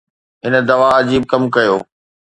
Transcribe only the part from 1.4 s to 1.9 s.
ڪيو